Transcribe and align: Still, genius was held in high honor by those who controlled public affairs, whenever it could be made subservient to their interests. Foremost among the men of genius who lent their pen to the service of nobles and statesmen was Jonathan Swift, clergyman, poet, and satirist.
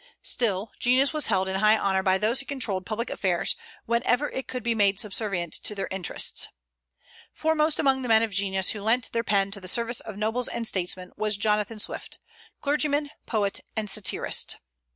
Still, 0.23 0.71
genius 0.79 1.13
was 1.13 1.27
held 1.27 1.47
in 1.47 1.57
high 1.59 1.77
honor 1.77 2.01
by 2.01 2.17
those 2.17 2.39
who 2.39 2.47
controlled 2.47 2.87
public 2.87 3.11
affairs, 3.11 3.55
whenever 3.85 4.29
it 4.31 4.47
could 4.47 4.63
be 4.63 4.73
made 4.73 4.99
subservient 4.99 5.53
to 5.53 5.75
their 5.75 5.87
interests. 5.91 6.47
Foremost 7.31 7.77
among 7.79 8.01
the 8.01 8.07
men 8.07 8.23
of 8.23 8.31
genius 8.33 8.71
who 8.71 8.81
lent 8.81 9.11
their 9.11 9.23
pen 9.23 9.51
to 9.51 9.61
the 9.61 9.67
service 9.67 9.99
of 9.99 10.17
nobles 10.17 10.47
and 10.47 10.67
statesmen 10.67 11.11
was 11.17 11.37
Jonathan 11.37 11.77
Swift, 11.77 12.17
clergyman, 12.61 13.11
poet, 13.27 13.59
and 13.75 13.91
satirist. 13.91 14.57